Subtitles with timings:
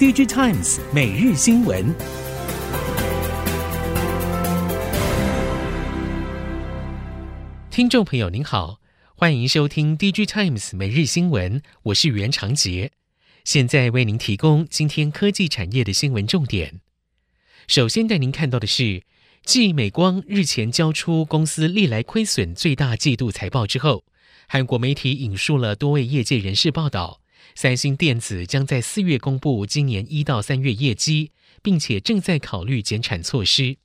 [0.00, 1.94] DigiTimes 每日新闻，
[7.70, 8.80] 听众朋友您好，
[9.14, 12.92] 欢迎收听 DigiTimes 每日新闻，我是袁长杰，
[13.44, 16.80] 现在为您提供今天科技产业的新闻重点。
[17.68, 19.02] 首先带您看到的是，
[19.44, 24.04] 继美光日前交出公司历来亏损最大季度财报之后，
[24.48, 27.19] 韩国媒体引述了多位业界人士报道，
[27.62, 33.76] 三星电子将在四月公布今年一到三月业绩，并且正在考虑减产措施，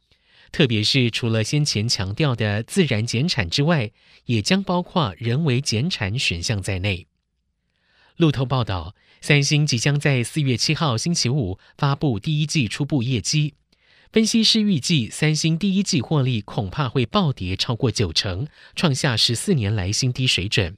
[0.49, 3.91] 特别是除了先前强调的自然减产之外，
[4.27, 7.07] 也将包括人为减产选项在内。
[8.15, 13.55] 路透报道，三星即将在四月七号星期五发布第一季初步业绩。
[14.09, 20.77] 分析师预计，三星第一季获利恐怕会暴跌超过九成，创下十四年来新低水准。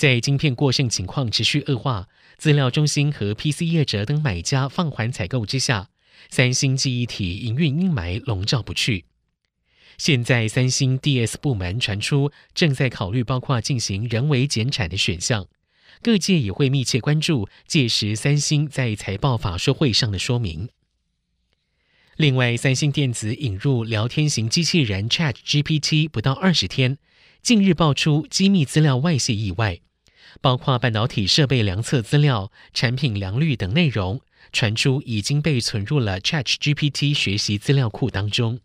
[0.00, 5.90] 在晶片过剩情况持续恶化、资料中心和 PC 业者等买家放缓采购之下，
[6.30, 9.04] 三星记忆体营运阴霾笼罩不去。
[9.98, 15.46] 现在，三星 DS 部门传出正在考虑包括进行人为减产的选项，
[16.00, 20.70] 各界也会密切关注届时三星在财报法说会上的说明。
[22.16, 26.96] 另外，三星电子引入聊天型机器人 ChatGPT 不到二十天，
[27.42, 29.78] 近日爆出机密资料外泄意外，
[30.40, 34.20] 包括半导体设备量测资料、产品良率等内容，
[34.52, 38.60] 传出已经被存入了 ChatGPT 学习资料库当中。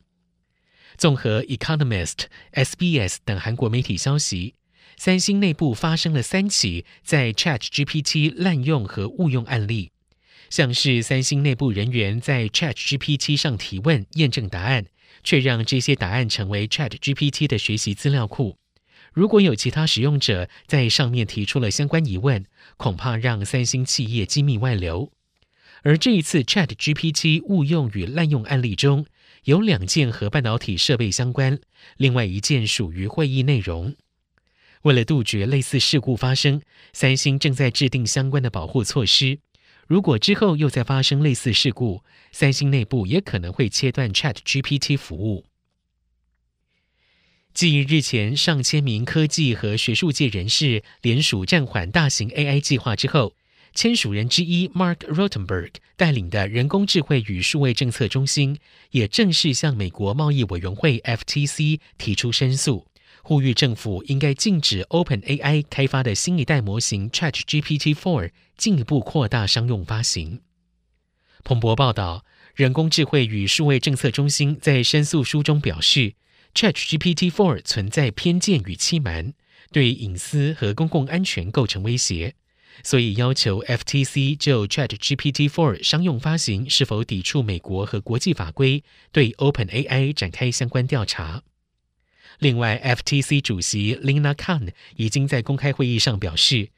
[0.98, 4.56] 综合 Economist、SBS 等韩国媒体消息，
[4.96, 9.92] 三星内部发生了三起在 ChatGPT 滥用和误用案例。
[10.50, 14.86] 像是三星内部人员在 ChatGPT 上提问验证答案，
[15.24, 18.58] 却让这些答案成为 ChatGPT 的学习资料库。
[19.16, 25.10] 如果有其他使用者在上面提出了相关疑问，恐怕让三星企业机密外流。
[25.84, 29.06] 而这一次 ChatGPT 误用与滥用案例中，
[29.46, 31.58] 有两件和半导体设备相关，
[31.96, 33.96] 另外一件属于会议内容。
[34.82, 36.62] 为了杜绝类似事故发生，
[36.92, 39.40] 三星正在制定相关的保护措施。
[39.88, 42.04] 如果之后又再发生类似事故，
[42.34, 45.46] 三星内部也可能会切断 ChatGPT 服务。
[47.56, 53.34] 继日前上千名科技和学术界人士联署暂缓大型 AI 计划之后，
[53.74, 58.60] 签署人之一 Mark Rotenberg 带领的人工智慧与数位政策中心
[58.92, 62.88] 也正式向美国贸易委员会 FTC 提出申诉。
[63.24, 70.42] 呼吁政府应该禁止 OpenAI 开发的新一代模型 ChatGPT-4 进一步扩大商用发行。
[71.46, 76.16] 彭博报道，人工智慧与数位政策中心在申诉书中表示
[76.56, 79.34] ，ChatGPT-4 存在偏见与欺瞒，
[79.72, 82.34] 对隐私和公共安全构成威胁，
[82.82, 91.44] 所以要求 FTC 就 ChatGPT-4 商用发行是否抵触美国和国际法规，对 OpenAI 展开相关调查。
[92.40, 96.70] 另外，FTC 主席 Lina Khan 已经在公开会议上表示，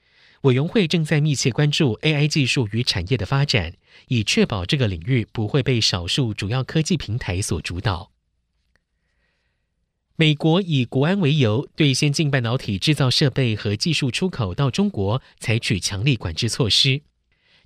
[0.42, 3.74] 委员会正在密切关注 AI 技术与产业的发展，
[4.08, 8.12] 以确保这个领域不会被少数主要科技平台所主导。
[10.20, 17.02] 美国以国安为由，对先进半导体制造设备和技术出口到中国采取强力管制措施。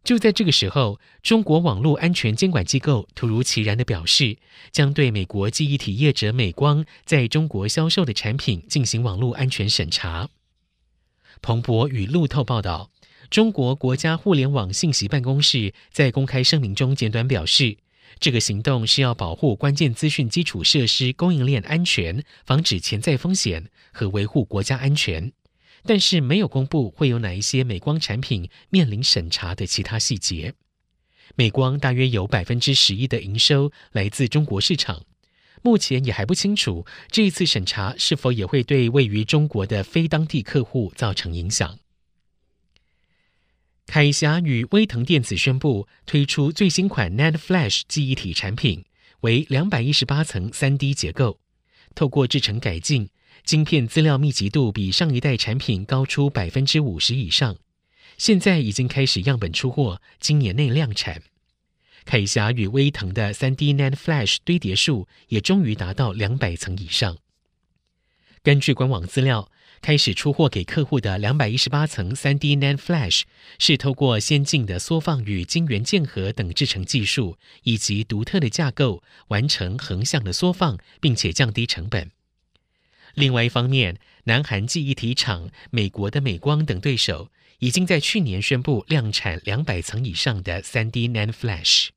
[0.03, 4.37] 就在这个时候，中国网络安全监管机构突如其来的表示，
[4.69, 10.27] 将对美国记忆体业者美光在中国销售的产品进行网络安全审查。
[11.41, 12.91] 彭博与路透报道，
[13.29, 17.77] 中国国家互联网信息办公室在公开声明中简短表示，
[18.21, 25.33] 这个行动是要保护关键资讯基础设施供应链安全，防止潜在风险和维护国家安全。
[25.83, 30.53] 但是没有公布会有哪一些美光产品面临审查的其他细节。
[31.35, 35.03] 美光大约有百分之十一的营收来自中国市场，
[35.63, 41.79] 目前也还不清楚这一次审查是否也会对位于中国的非当地客户造成影响。
[43.87, 48.85] 铠侠与威腾电子宣布推出最新款 NAND Flash 记忆体产品，
[49.21, 51.39] 为两百一十八层三 D 结构，
[51.93, 53.09] 透过制程改进。
[53.43, 57.57] 晶片资料密集度比上一代产品高出百分之五十以上，
[58.17, 61.23] 现在已经开始样本出货，今年内量产。
[62.05, 67.17] 铠侠与威腾的 3D NAND Flash 堆叠数也终于达到两百层以上。
[68.43, 69.50] 根据官网资料，
[69.81, 73.23] 开始出货给客户的两百一十八层 3D NAND Flash
[73.57, 82.11] 是透过先进的缩放与晶圆键合等制程技术，以及独特的架构，完成横向的缩放，并且降低成本。
[83.15, 91.87] 另外一方面，南韩记忆体厂、美国的美光等对手已经在去年宣布量产两百层以上的 3D NAND Flash。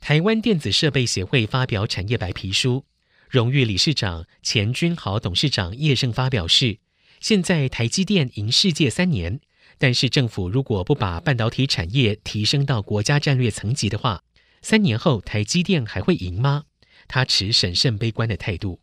[0.00, 2.84] 台湾电子设备协会发表产业白皮书，
[3.28, 6.78] 荣誉理事长钱君豪董事长叶盛发表示，
[7.20, 9.40] 现在台积电赢世界三年，
[9.78, 14.22] 但是政府如果不把半导体产业提升到国家战略层级的话，
[14.62, 16.64] 三年后台积电还会赢吗？
[17.08, 18.80] 他持审慎悲观的态度。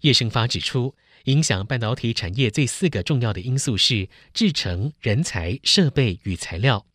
[0.00, 0.94] 叶盛发指出，
[1.24, 6.86] 影响半导体产业这四个重要的因素是制程、人才、设备与材料。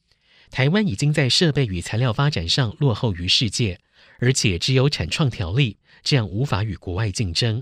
[0.49, 3.79] 台湾已经在设备与材料发展上落后于世界，
[4.19, 5.77] 而且只有产创条例，
[6.07, 7.61] 这样无法与国外竞争。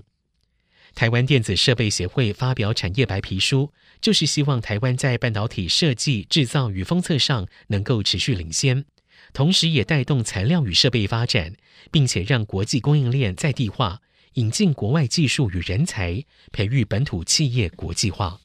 [0.94, 8.84] 台湾电子设备协会发表产业白皮书，就是希望台湾在半导体设计、制造与封测上能够持续领先，
[9.32, 11.56] 同时也带动材料与设备发展，
[11.90, 14.00] 并且让国际供应链在地化。
[14.34, 16.22] 引进国外技术与人才，
[16.52, 18.38] 培育本土企业国际化。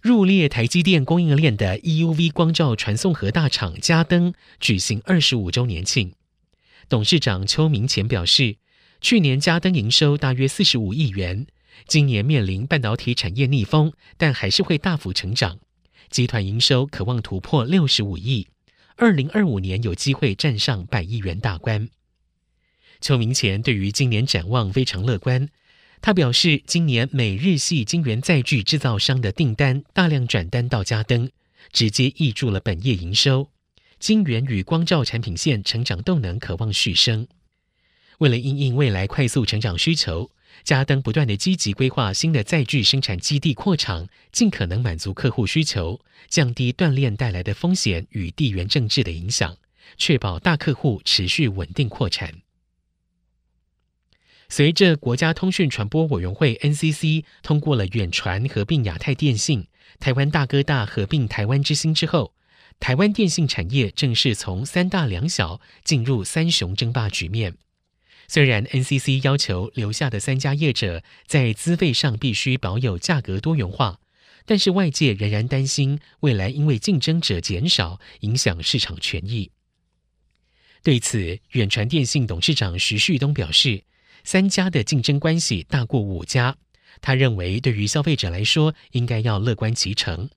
[0.00, 6.14] 入列台积电供应链的 EUV 光照传送盒大厂嘉登举行二十五周年庆，
[6.92, 8.58] 董事长邱明前表示，
[9.00, 11.46] 去年嘉登营收大约四十五亿元，
[11.86, 15.58] 今年面临半导体产业逆风，但还是会大幅成长。
[16.10, 18.46] 集团营收可望突破六十五亿，
[18.96, 21.88] 二零二五年有机会站上百亿元大关。
[23.00, 25.48] 邱明前对于今年展望非常乐观，
[26.02, 31.30] 他表示，今年美日系晶圆载具制造商的订单大量转单到嘉登，
[31.72, 33.48] 直接挹注了本业营收。
[34.02, 37.28] 晶圆与光罩产品线成长动能可望续升。
[38.18, 40.28] 为了因应未来快速成长需求，
[40.64, 49.56] 嘉登不断地积极规划新的载具生产基地扩厂，尽可能满足客户需求，降低断链带来的风险与地缘政治的影响，
[49.96, 52.42] 确保大客户持续稳定扩产。
[54.48, 59.68] 随着国家通讯传播委员会 NCC 通过了远传合并亚太电信、
[60.00, 62.34] 台湾大哥大合并台湾之星之后，
[62.82, 67.54] 台湾电信产业正式从三大两小进入三雄争霸局面。
[68.26, 74.00] 虽然 NCC 要求留下的三家业者在资费上必须保有价格多元化，
[74.44, 79.52] 但是外界仍然担心未来因为竞争者减少，影响市场权益。
[80.82, 83.84] 对此，远传电信董事长徐旭东表示。
[84.24, 86.56] 三家的竞争关系大过五家，
[87.00, 90.28] 他认为对于消费者来说，应该要乐观其成。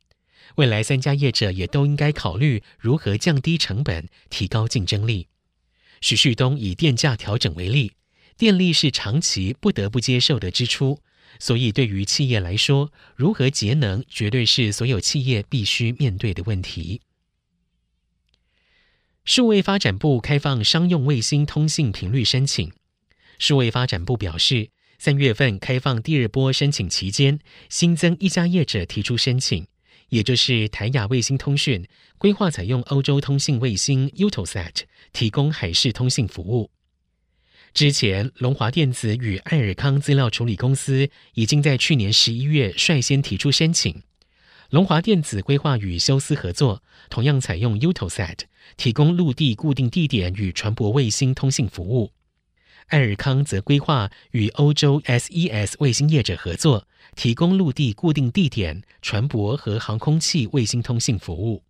[0.56, 5.28] 未来三家业者也都应该考虑如何降低成本，提高竞争力。
[6.02, 7.94] 徐旭东以电价调整为例，
[8.38, 11.00] 电力是长期不得不接受的支出，
[11.40, 17.02] 所以对于企业来说，如何节能绝对是所有企业必须面对的问题。
[19.24, 22.72] 数位发展部开放商用卫星通信频率申请。
[23.40, 24.70] 数位发展部表示，
[25.00, 29.66] 三月份开放第二波申请期间，新增一家业者提出申请，
[30.10, 31.88] 也就是台亚卫星通讯，
[32.18, 34.82] 规划采用欧洲通信卫星 UtoSat
[35.14, 36.72] 提供海事通信服务。
[37.74, 44.04] 之前，龙华电子与爱尔康资料处理公司已经在去年十一月率先提出申请。
[44.70, 48.40] 龙华电子规划与休斯合作，同样采用 UtoSat
[48.78, 52.12] 提供陆地固定地点与船舶卫星通信服务。
[52.88, 61.64] 爱尔康则规划与欧洲 SES 卫星业者合作，提供陆地固定地点、船舶和航空器卫星通信服务。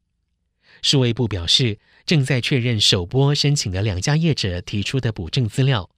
[0.82, 5.90] 数位部表示，正在确认首波申请的两家业者提出的补正资料，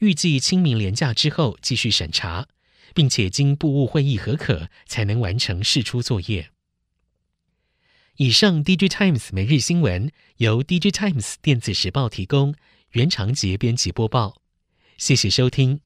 [0.00, 2.48] 预计清明连假之后继续审查，
[2.94, 6.50] 并且经部务会议核可，才能完成试出作业。
[8.16, 12.54] 以上，DG Times 每日新闻由 DG Times 电子时报提供，
[12.90, 14.43] 袁长杰编辑播报。
[14.96, 15.83] 谢谢收听。